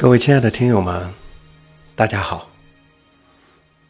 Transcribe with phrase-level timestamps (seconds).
[0.00, 1.12] 各位亲爱的听友们，
[1.96, 2.48] 大家好！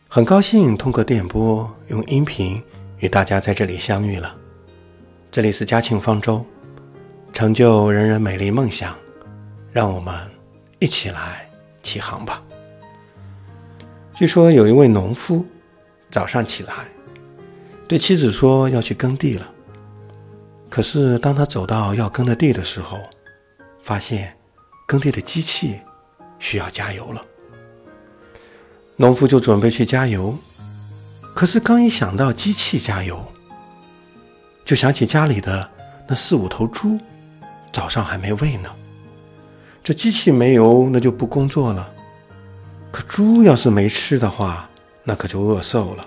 [0.09, 2.63] 很高兴通过电波用音频
[3.01, 4.35] 与大家在这里相遇了。
[5.31, 6.43] 这里是嘉庆方舟，
[7.35, 8.97] 成就人人美丽梦想，
[9.71, 10.15] 让我们
[10.79, 11.47] 一起来
[11.83, 12.43] 起航吧。
[14.15, 15.45] 据说有一位农夫
[16.09, 16.73] 早上起来，
[17.87, 19.47] 对妻子说要去耕地了。
[20.71, 22.99] 可是当他走到要耕的地的时候，
[23.83, 24.35] 发现
[24.87, 25.79] 耕地的机器。
[26.39, 27.23] 需要加油了，
[28.97, 30.37] 农夫就准备去加油，
[31.35, 33.25] 可是刚一想到机器加油，
[34.65, 35.69] 就想起家里的
[36.07, 36.99] 那四五头猪，
[37.73, 38.71] 早上还没喂呢。
[39.83, 41.89] 这机器没油，那就不工作了。
[42.91, 44.69] 可猪要是没吃的话，
[45.05, 46.07] 那可就饿瘦了。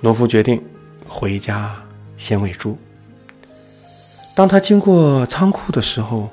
[0.00, 0.62] 农夫决定
[1.08, 1.74] 回家
[2.18, 2.76] 先喂猪。
[4.34, 6.30] 当他经过仓库的时候，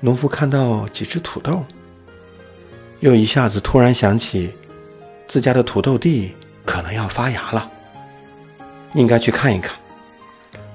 [0.00, 1.64] 农夫看到几只土豆。
[3.02, 4.54] 又一下子突然想起，
[5.26, 7.68] 自家的土豆地可能要发芽了，
[8.94, 9.76] 应该去看一看。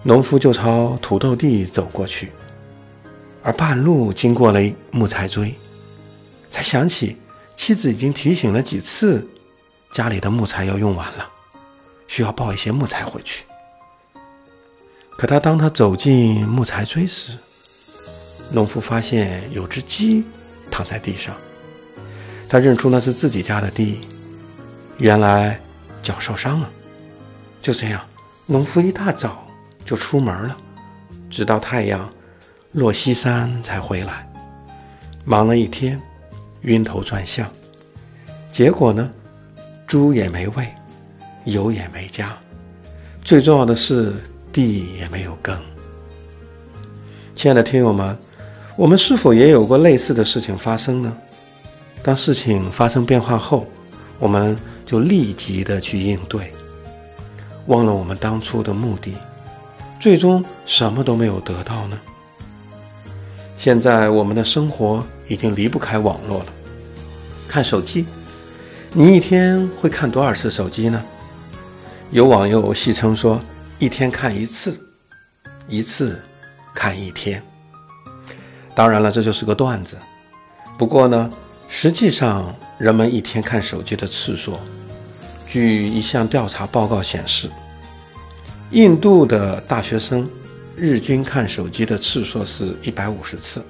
[0.04, 2.34] 农夫就朝土豆地走过去，
[3.42, 4.60] 而半路经过了
[4.92, 5.56] 木材堆，
[6.52, 7.16] 才想起
[7.56, 9.26] 妻子已经提醒了几次，
[9.94, 11.30] 家里的木材要用完了，
[12.08, 13.46] 需要抱一些木材回去。
[15.18, 17.38] 可他当他走进木材堆时，
[18.52, 20.26] 农夫发现有只鸡
[20.70, 21.34] 躺在地上。
[22.50, 24.00] 他认出那是自己家的地，
[24.98, 25.60] 原来
[26.02, 26.70] 脚受伤了。
[27.62, 28.02] 就这样，
[28.46, 29.46] 农夫一大早
[29.84, 30.56] 就出门了，
[31.30, 32.10] 直到太阳
[32.72, 34.26] 落西山才回来。
[35.26, 36.02] 忙了一天，
[36.62, 37.50] 晕头转向。
[38.50, 39.12] 结果呢，
[39.86, 40.68] 猪也没喂，
[41.44, 42.36] 油也没加，
[43.24, 44.14] 最重要的是
[44.54, 45.60] 地也没有耕。
[47.36, 48.18] 亲爱的听友们，
[48.78, 51.18] 我们是否也有过类似的事情发生呢？
[52.08, 53.68] 当事情发生变化后，
[54.18, 56.54] 我们就立即的去应对，
[57.66, 59.14] 忘了我们当初的目的，
[60.00, 62.00] 最终什么都没有得到呢？
[63.58, 66.46] 现在我们的生活已经离不开网络了，
[67.46, 68.06] 看手机，
[68.94, 71.04] 你一天会看多少次手机呢？
[72.12, 73.38] 有网友戏称说，
[73.80, 74.80] 一天看一次，
[75.68, 76.18] 一次
[76.74, 77.44] 看一天。
[78.74, 79.98] 当然了，这就是个段子，
[80.78, 81.30] 不过呢。
[81.70, 84.58] 实际上，人们一天看手机的次数，
[85.46, 87.50] 据一项调查报告显示，
[88.72, 90.28] 印度的大学生
[90.76, 93.62] 日均看手机的次数是一百五十次，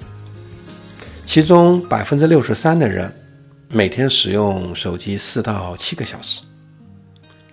[1.26, 3.12] 其中百分之六十三的人
[3.68, 6.40] 每天使用手机四到七个小时，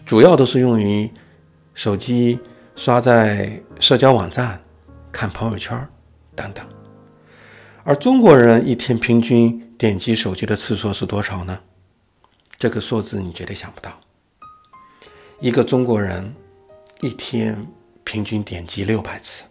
[0.05, 1.09] 主要都是用于
[1.73, 2.39] 手机
[2.75, 4.57] 刷在社交网站、
[5.11, 5.77] 看朋友圈
[6.33, 6.65] 等等，
[7.83, 9.61] 而中国人一天平均。
[9.77, 11.59] 点击手机的次数是多少呢？
[12.57, 13.91] 这个数字你绝对想不到。
[15.41, 16.33] 一个中国人
[17.01, 17.57] 一天
[18.05, 19.43] 平均点击六百次，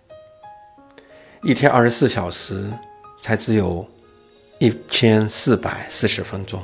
[1.43, 2.73] 一天二十四小时
[3.21, 3.87] 才只有
[4.59, 6.63] 一千四百四十分钟。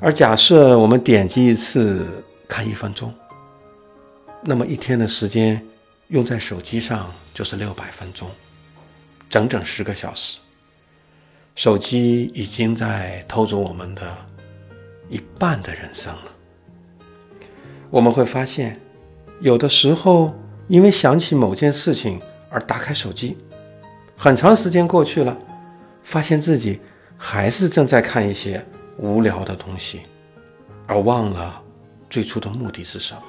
[0.00, 3.14] 而假设我们点击一次看一分钟，
[4.42, 5.64] 那么一天的时间
[6.08, 8.28] 用在手机上就是六百分钟，
[9.30, 10.38] 整整十个小时。
[11.54, 14.02] 手机已经在偷走我们的
[15.08, 16.24] 一半的人生了。
[17.90, 18.80] 我们会发现，
[19.40, 20.34] 有的时候
[20.66, 22.20] 因为想起某件事情
[22.50, 23.36] 而打开手机，
[24.16, 25.36] 很长时间过去了，
[26.02, 26.80] 发现自己
[27.16, 28.64] 还是正在看一些
[28.98, 30.02] 无聊的东西，
[30.88, 31.62] 而忘了
[32.10, 33.22] 最初的目的是什么。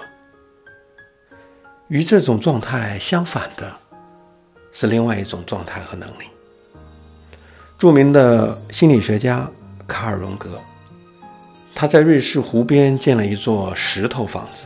[1.90, 3.72] 与这种状态相反的，
[4.72, 6.26] 是另外一种状态和能力。
[7.78, 9.50] 著名的心理学家
[9.86, 10.62] 卡尔·荣格，
[11.76, 14.66] 他在瑞士湖边建了一座石头房子，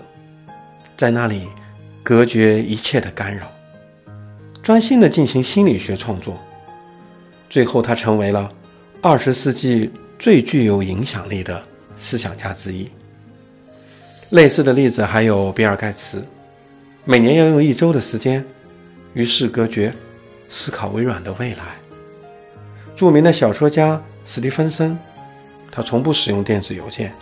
[0.95, 1.47] 在那里
[2.03, 3.51] 隔绝一切的干扰，
[4.61, 6.38] 专心的进行心理学创作。
[7.50, 8.51] 最后，他成为了
[9.01, 11.61] 二十世纪最具有影响力的
[11.97, 12.88] 思想家之一。
[14.29, 16.23] 类似的例子还有比尔·盖茨，
[17.06, 18.45] 每年要用一周的时间
[19.15, 19.91] 与世隔绝，
[20.47, 21.78] 思考微软的未来。
[22.99, 24.99] 著名的小说家史蒂芬森，
[25.71, 27.15] 他从不使用电子邮件，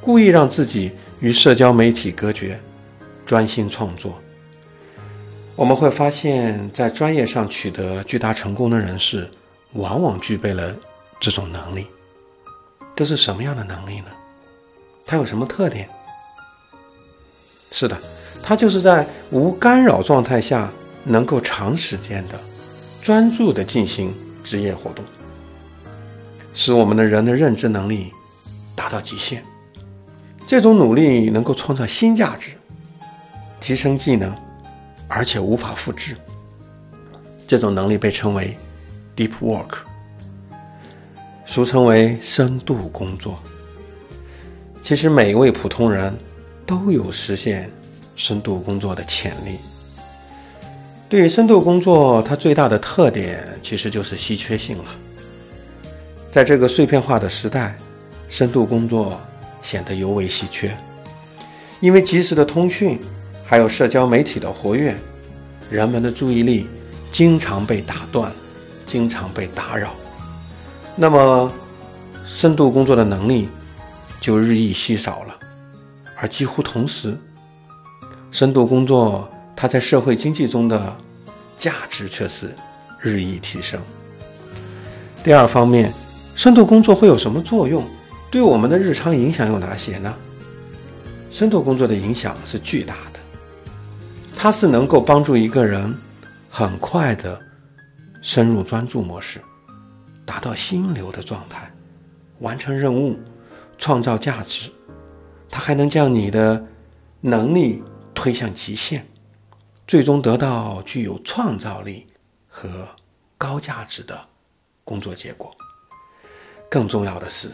[0.00, 0.90] 故意让自己
[1.20, 2.60] 与社交媒体隔绝，
[3.24, 4.20] 专心创作。
[5.54, 9.30] 我们会发现，在专业上取得巨大成功的人士，
[9.74, 10.74] 往往具备了
[11.20, 11.86] 这种能力。
[12.96, 14.06] 这是什么样的能力呢？
[15.06, 15.88] 它有什么特点？
[17.70, 17.96] 是的，
[18.42, 20.72] 它就是在无干扰状态下，
[21.04, 22.36] 能够长时间的、
[23.00, 24.12] 专注的进行。
[24.48, 25.04] 职业活动，
[26.54, 28.10] 使我们的人的认知能力
[28.74, 29.44] 达到极限。
[30.46, 32.52] 这种努力能够创造新价值，
[33.60, 34.34] 提升技能，
[35.06, 36.16] 而且无法复制。
[37.46, 38.56] 这种能力被称为
[39.14, 39.80] deep work，
[41.44, 43.38] 俗称为深度工作。
[44.82, 46.10] 其实每一位普通人
[46.64, 47.70] 都有实现
[48.16, 49.58] 深度工作的潜力。
[51.08, 54.84] 对于深度工作，它最大的特点其实就是稀缺性了。
[56.30, 57.76] 在这个碎片化的时代，
[58.28, 59.20] 深度工作。
[59.60, 60.74] 显得尤为稀缺，
[61.80, 62.98] 因为及时的通讯，
[63.44, 64.96] 还有社交媒体的活跃，
[65.68, 66.68] 人们的注意力
[67.10, 68.32] 经常被打断，
[68.86, 69.90] 经常被打扰，
[70.94, 71.52] 那么
[72.24, 73.48] 深度工作的能力
[74.20, 75.36] 就日益稀少了。
[76.14, 77.18] 而几乎同时，
[78.30, 79.28] 深度工作
[79.60, 80.96] 它在社会经济中的
[81.58, 82.54] 价值却是
[83.00, 83.82] 日益提升。
[85.24, 85.92] 第二方面，
[86.36, 87.82] 深度工作会有什么作用？
[88.30, 90.14] 对我们的日常影响有哪些呢？
[91.32, 93.18] 深度工作的影响是巨大的，
[94.36, 95.92] 它是能够帮助一个人
[96.48, 97.36] 很快的
[98.22, 99.40] 深入专注模式，
[100.24, 101.68] 达到心流的状态，
[102.38, 103.18] 完成任务，
[103.76, 104.70] 创造价值。
[105.50, 106.64] 它还能将你的
[107.20, 107.82] 能力
[108.14, 109.04] 推向极限，
[109.88, 112.06] 最终得到具有创造力
[112.46, 112.86] 和
[113.38, 114.28] 高价值的
[114.84, 115.50] 工作结果。
[116.70, 117.50] 更重要的是。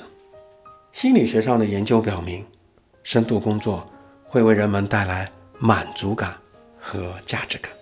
[0.92, 2.44] 心理学上的研究表明，
[3.02, 3.88] 深度工作
[4.24, 6.36] 会为人们带来满足感
[6.78, 7.72] 和价值感。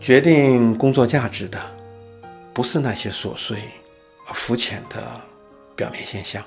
[0.00, 1.58] 决定工作价值的，
[2.52, 3.58] 不是那些琐碎
[4.26, 5.20] 而肤浅的
[5.76, 6.44] 表面现象，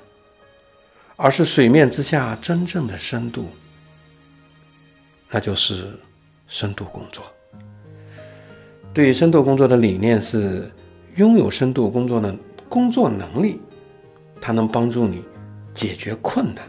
[1.16, 3.48] 而是水面之下真正的深度。
[5.30, 5.98] 那就是
[6.48, 7.24] 深度工作。
[8.92, 10.68] 对于深度工作的理念是，
[11.14, 12.34] 拥有深度工作的
[12.68, 13.60] 工作能力。
[14.40, 15.24] 它能帮助你
[15.74, 16.64] 解决困难。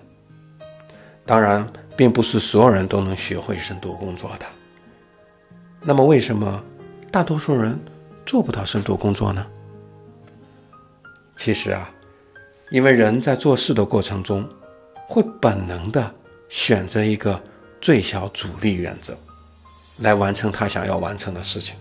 [1.23, 4.45] 当然，并不是所有人都能学会深度工作的。
[5.79, 6.63] 那么，为什么
[7.11, 7.79] 大多数人
[8.25, 9.45] 做不到深度工作呢？
[11.37, 11.87] 其实啊，
[12.71, 14.43] 因为人在做事的过程中，
[15.07, 16.11] 会本能的
[16.49, 17.39] 选择一个
[17.79, 19.15] 最小阻力原则，
[20.01, 21.75] 来完成他想要完成的事情。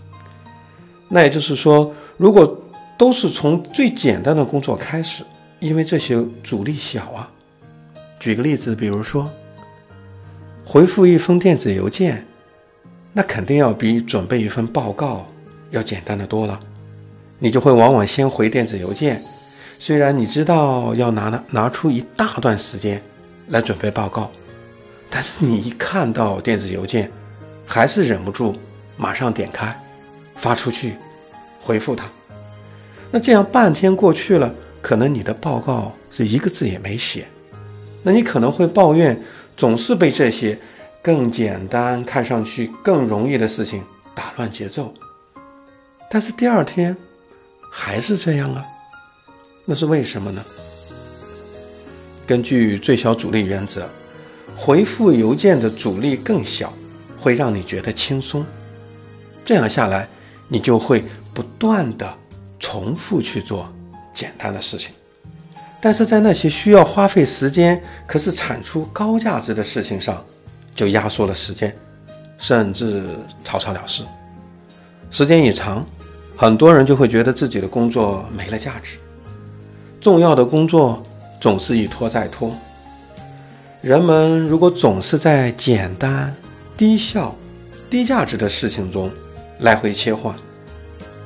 [1.09, 2.61] 那也就是说，如果
[2.97, 5.25] 都是从最简单的工作开始，
[5.61, 7.31] 因为这些阻力小啊。
[8.21, 9.31] 举个例子，比如说，
[10.65, 12.27] 回复一封电子邮件，
[13.13, 15.27] 那肯定要比准备一份报告
[15.71, 16.59] 要简单的多了。
[17.39, 19.23] 你就会往往先回电子邮件，
[19.79, 23.01] 虽然你知道要拿拿拿出一大段时间
[23.47, 24.31] 来准备报告，
[25.09, 27.11] 但是你一看到电子邮件，
[27.69, 28.57] 还是忍不住
[28.97, 29.79] 马上点开，
[30.35, 30.97] 发出去，
[31.61, 32.07] 回复他。
[33.11, 34.53] 那这样半天过去了。
[34.81, 37.27] 可能你的报告是一个字也没写，
[38.03, 39.21] 那你可能会抱怨
[39.57, 40.57] 总是被这些
[41.03, 43.83] 更简单、看上去更容易的事情
[44.15, 44.95] 打乱节奏。
[46.09, 46.97] 但是第二天
[47.71, 48.65] 还是这样啊，
[49.65, 50.43] 那是为什么呢？
[52.25, 53.91] 根据最小阻力原则，
[54.57, 56.73] 回复邮件的阻力更小，
[57.21, 58.45] 会让你觉得轻松。
[59.45, 60.09] 这样下来，
[60.49, 62.13] 你就会不断的
[62.59, 63.69] 重复去做。
[64.11, 64.91] 简单的事情，
[65.81, 70.25] 但是在那些需要花费时间，可是产出高价值的事情上，
[70.75, 71.73] 就压缩了时间，
[72.37, 73.05] 甚至
[73.45, 74.03] 草草了事。
[75.13, 75.87] 时间一长，
[76.37, 78.99] 很多人就会觉得自己的工作没了价值。
[80.01, 81.01] 重要的工作
[81.41, 82.53] 总是一拖再拖。
[83.81, 86.35] 人们如果总是在简单、
[86.79, 87.35] 低效、
[87.91, 89.11] 低价值的事情中
[89.59, 90.33] 来回切换，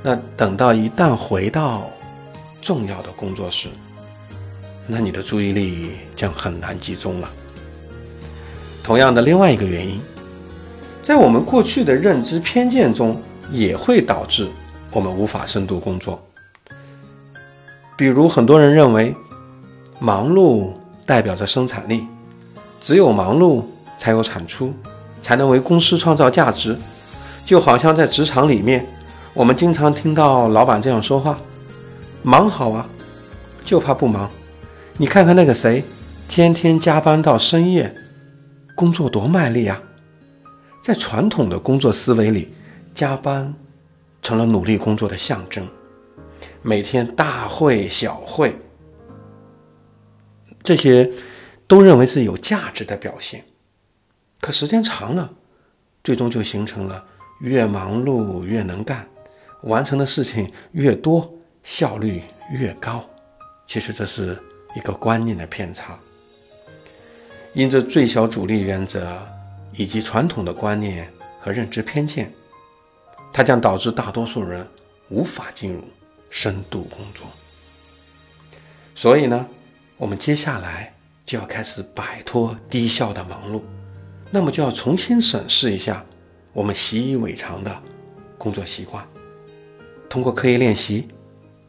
[0.02, 1.90] 那等到一旦回到
[2.62, 3.68] 重要的工作时，
[4.86, 7.30] 那你的注意力将很难集中了。
[8.82, 10.00] 同样的，另外一个原因，
[11.02, 14.48] 在我们过去的认知偏见中，也会导致
[14.90, 16.18] 我们无法深度工作。
[17.94, 19.14] 比如，很多人认为，
[19.98, 20.72] 忙碌
[21.04, 22.06] 代表着生产力，
[22.80, 23.62] 只有忙碌
[23.98, 24.72] 才有产出，
[25.22, 26.76] 才能为公司创造价值。
[27.44, 28.86] 就好像在职场里面，
[29.32, 31.38] 我们经常听到老板这样说话。
[32.22, 32.86] 忙好啊，
[33.64, 34.30] 就怕不忙。
[34.96, 35.82] 你看看那个谁，
[36.28, 37.92] 天天加班到深夜，
[38.76, 39.82] 工作多卖力啊！
[40.84, 42.54] 在传统的工作思维里，
[42.94, 43.52] 加班
[44.20, 45.66] 成了努力工作的象征。
[46.60, 48.56] 每天大会小会，
[50.62, 51.10] 这些
[51.66, 53.44] 都认为是有价值的表现。
[54.42, 55.32] 可时间长了，
[56.04, 57.02] 最终就形成了
[57.40, 59.08] 越忙碌越能干，
[59.62, 61.32] 完成的事情越多。
[61.64, 62.20] 效率
[62.50, 63.08] 越高。
[63.68, 64.36] 其实这是
[64.74, 65.96] 一个观念的偏差。
[67.54, 69.16] 因着最小阻力原则
[69.72, 71.08] 以及传统的观念
[71.40, 72.32] 和认知偏见，
[73.32, 74.66] 它将导致大多数人
[75.08, 75.84] 无法进入
[76.30, 77.28] 深度工作。
[78.96, 79.46] 所以呢，
[79.96, 80.92] 我们接下来
[81.24, 83.62] 就要开始摆脱低效的忙碌，
[84.34, 86.02] 那么就要重新审视一下
[86.54, 87.82] 我们习以为常的
[88.38, 89.06] 工作习惯，
[90.08, 91.06] 通过刻意练习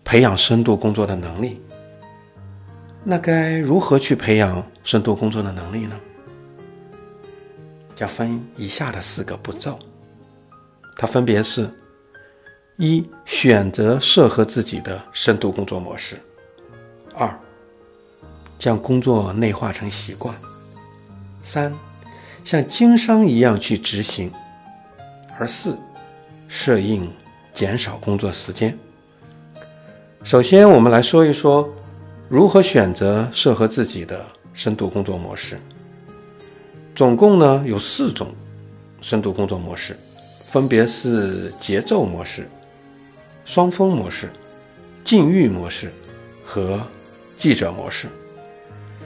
[0.05, 1.61] 培养深度工作的能力。
[3.03, 5.99] 那该如何去培养深度工作的能力呢？
[7.93, 9.77] 将分以下的四个步骤，
[10.95, 11.69] 它分别是：
[12.77, 16.15] 一、选择适合自己的深度工作模式；
[17.13, 17.37] 二、
[18.57, 20.33] 将工作内化成习惯；
[21.43, 21.71] 三、
[22.43, 24.29] 像经商一样去执行；
[25.39, 25.77] 而四、
[26.47, 27.09] 适应
[27.53, 28.77] 减少工作时间。
[30.23, 31.67] 首先，我们来说一说。
[32.29, 35.59] 如何选择适合自己的深度工作模式？
[36.95, 38.33] 总共呢有四种
[39.01, 39.95] 深度工作模式，
[40.47, 42.49] 分别是节奏模式、
[43.45, 44.31] 双峰模式、
[45.03, 45.93] 禁欲模式
[46.43, 46.81] 和
[47.37, 48.07] 记者模式。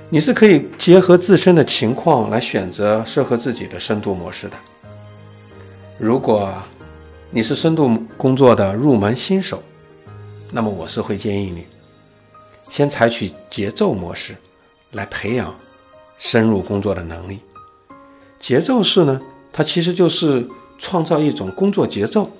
[0.09, 4.53] 你是可以结合自身的情况来选择适合自己的深度模式的。
[5.97, 6.53] 如果
[7.29, 9.61] 你是深度工作的入门新手，
[10.49, 11.65] 那么我是会建议你。
[12.69, 14.33] 先采取节奏模式
[14.91, 15.53] 来培养
[16.17, 17.39] 深入工作的能力。
[18.39, 19.19] 节奏式呢，
[19.51, 20.47] 它其实就是
[20.79, 22.31] 创造一种工作节奏，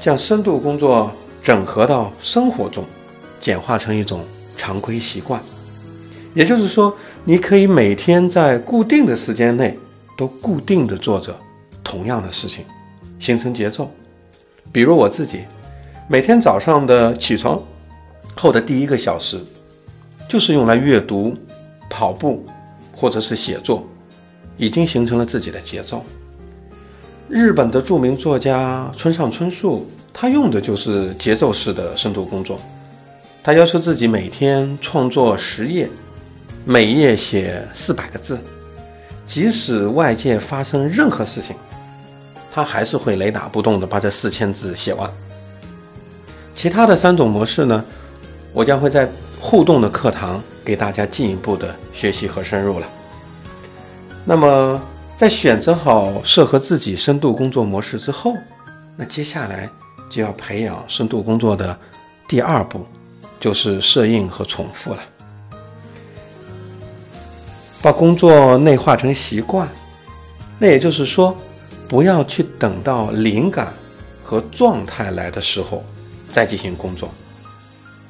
[0.00, 1.10] 将深度工作
[1.42, 2.84] 整合到生活中，
[3.40, 4.24] 简化成一种
[4.56, 5.42] 常规习惯。
[6.34, 9.78] 也就是说，你可以每天在固定的时间内
[10.18, 11.34] 都固定的做着
[11.82, 12.64] 同样的事情，
[13.18, 13.90] 形成节奏。
[14.72, 15.44] 比如我自己，
[16.08, 17.60] 每天早上的起床。
[18.36, 19.38] 后的第一个小时，
[20.28, 21.36] 就是用来阅读、
[21.88, 22.44] 跑步，
[22.92, 23.86] 或者是写作，
[24.56, 26.04] 已经形成了自己的节奏。
[27.28, 32.58] 日本的著名作家村上春树，他用的就是节奏式的深度工作。
[33.40, 35.88] 他要求自己每天创作十页，
[36.66, 38.38] 每页写四百个字，
[39.26, 41.54] 即使外界发生任何事情，
[42.50, 45.10] 他还是会雷打不动的把这四千字写完。
[46.54, 47.84] 其他的三种模式呢？
[48.52, 52.86] 我将会在互动的课堂给大家进一步的学习和深入了。
[54.24, 54.80] 那么，
[55.16, 58.34] 在选择好适合自己深度工作模式之后，
[58.96, 59.68] 那接下来
[60.08, 61.78] 就要培养深度工作的
[62.26, 62.86] 第二步，
[63.38, 65.00] 就是适应和重复了。
[67.84, 69.68] 把工作内化成习惯，
[70.58, 71.36] 那也就是说，
[71.86, 73.74] 不要去等到灵感
[74.22, 75.84] 和状态来的时候
[76.30, 77.10] 再进行工作。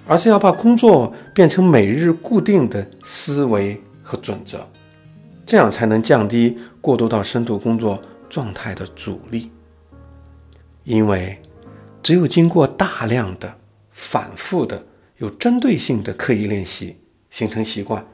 [0.07, 4.64] 而是要把工作变成每日固定的思维和准则，
[5.45, 8.00] 这样才能降低过渡到深度工作
[8.31, 9.50] 状态的阻力。
[10.85, 11.37] 因为
[12.00, 13.52] 只有经过大量的、
[13.90, 14.81] 反复的、
[15.16, 16.97] 有针对性的刻意练习，
[17.33, 18.07] 形成习惯，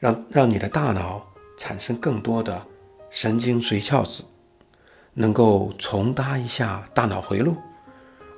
[0.00, 1.24] 让让你的大脑
[1.58, 2.66] 产生更多的
[3.10, 4.24] 神经髓鞘质，
[5.12, 7.54] 能够重搭一下大脑回路，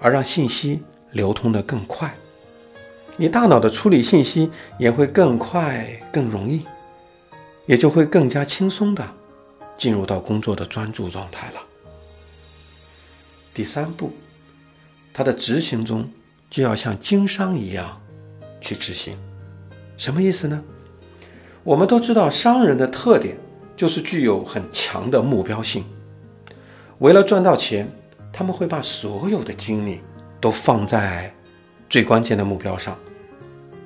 [0.01, 2.13] 而让信息流通的更快。
[3.17, 6.67] 你大脑的处理信息也会更快、更容易，
[7.67, 9.09] 也就会更加轻松的
[9.79, 11.61] 进入到工作的专注状态了。
[13.55, 14.11] 第三步，
[15.13, 16.11] 它的执行中
[16.51, 18.01] 就要像经商一样
[18.61, 19.17] 去执行，
[19.97, 20.61] 什么意思呢？
[21.65, 23.37] 我们都知道，商人的特点
[23.77, 25.85] 就是具有很强的目标性，
[26.99, 27.89] 为了赚到钱，
[28.33, 30.01] 他们会把所有的精力
[30.41, 31.33] 都放在。
[31.89, 32.97] 最关键的目标上，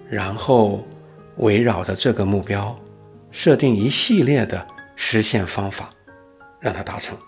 [0.09, 0.85] 然后
[1.38, 2.78] 围绕着这个目标，
[3.33, 4.64] 设定一系列的
[4.95, 5.90] 实现方法，
[6.61, 7.18] 让它达成。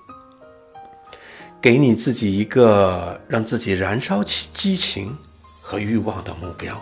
[1.61, 5.12] 给你自己一个让自己燃烧起激情
[5.61, 6.81] 和欲望的目标，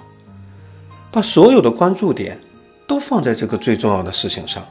[1.10, 2.38] 把所有的关注点
[2.86, 4.66] 都放在这个最重要的事情上，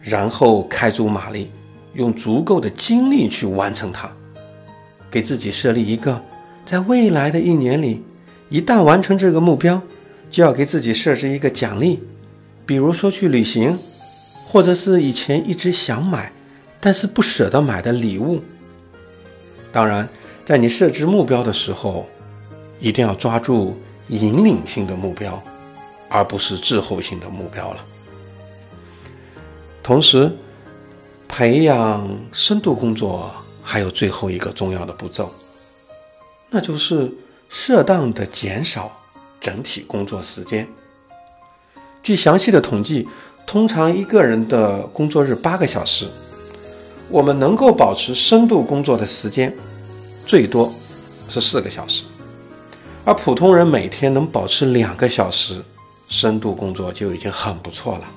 [0.00, 1.50] 然后开足马力，
[1.94, 4.10] 用足够的精力去完成它。
[5.10, 6.22] 给自己设立一个
[6.66, 8.02] 在未来的一年里。
[8.50, 9.80] 一旦完成这个目标，
[10.30, 11.98] 就要给自己设置一个奖励，
[12.64, 13.78] 比如说去旅行，
[14.46, 16.32] 或者是以前一直想买，
[16.80, 18.40] 但是不舍得买的礼物。
[19.70, 20.08] 当然，
[20.46, 22.06] 在你设置目标的时候，
[22.80, 23.76] 一定要抓住
[24.08, 25.42] 引领性的目标，
[26.08, 27.84] 而不是滞后性的目标了。
[29.82, 30.30] 同时，
[31.26, 33.30] 培养深度工作
[33.62, 35.32] 还有最后一个重要的步骤，
[36.50, 37.12] 那就是。
[37.50, 38.92] 适当的减少
[39.40, 40.68] 整体工作时间，
[42.02, 43.08] 据详细的统计，
[43.46, 46.06] 通常一个人的工作日八个小时，
[47.08, 49.50] 我们能够保持深度工作的时间
[50.26, 50.70] 最多
[51.30, 52.04] 是四个小时，
[53.02, 55.64] 而普通人每天能保持两个小时
[56.08, 58.08] 深度工作就已经很不错了，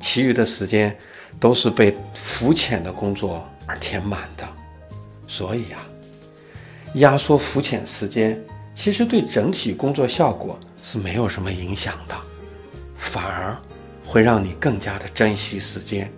[0.00, 0.96] 其余的时间
[1.38, 4.46] 都是被浮浅的工作而填满的。
[5.28, 5.78] 所以呀，
[6.94, 8.40] 压缩浮浅时间，
[8.74, 12.14] 其实对整体工作效果是没有什么影响的。
[12.96, 13.56] 反而
[14.04, 16.10] 会让你更加的珍惜时间，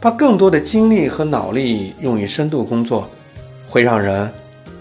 [0.00, 3.08] 把更多的精力和脑力用于深度工作，
[3.68, 4.32] 会让人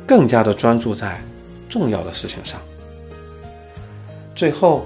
[0.08, 1.22] 更加的专注在
[1.70, 2.60] 重要的事情上。
[4.34, 4.86] 最后，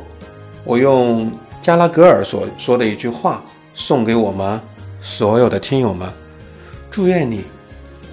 [0.70, 1.32] 我用
[1.64, 4.62] 加拉格尔所说的一句话送给我们
[5.02, 6.08] 所有的听友们：
[6.92, 7.44] 祝愿你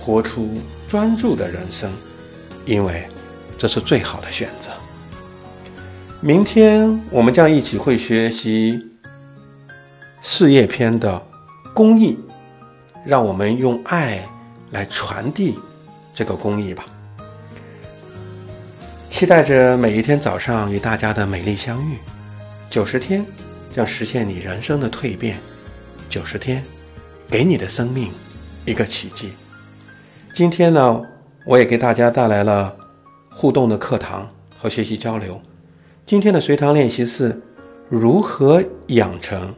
[0.01, 0.55] 活出
[0.89, 1.93] 专注的人生，
[2.65, 3.07] 因为
[3.59, 4.71] 这是最好的选择。
[6.23, 8.83] 明天我们将一起会学习
[10.23, 11.23] 事业篇的
[11.75, 12.19] 公益，
[13.05, 14.27] 让我们用爱
[14.71, 15.59] 来传递
[16.15, 16.87] 这个公益吧。
[19.11, 21.99] 期待着每一天早上与大家的美丽相遇。
[22.69, 23.25] 九十天
[23.73, 25.39] 将实现你人生的蜕变，
[26.09, 26.63] 九十天
[27.29, 28.11] 给你的生命
[28.65, 29.33] 一个奇迹。
[30.35, 31.03] 今天呢，
[31.47, 32.77] 我也给大家带来了
[33.31, 35.41] 互动的课堂和学习交流。
[36.05, 37.41] 今天的随堂练习是
[37.89, 39.55] 如何养成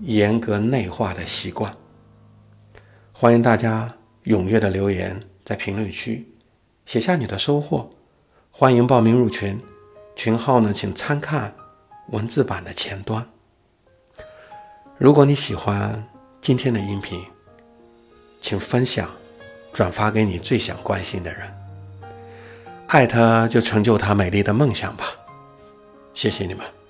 [0.00, 1.72] 严格内化的习惯。
[3.12, 3.92] 欢迎大家
[4.24, 6.28] 踊跃的留言在评论区，
[6.84, 7.88] 写下你的收获。
[8.50, 9.58] 欢迎报名入群，
[10.14, 11.54] 群号呢，请参看
[12.08, 13.26] 文字版的前端。
[14.98, 16.02] 如果你喜欢
[16.40, 17.24] 今天的音频，
[18.40, 19.10] 请分享、
[19.72, 21.52] 转发给你最想关心的人，
[22.88, 25.06] 爱他就成就他美丽的梦想吧。
[26.14, 26.81] 谢谢你们。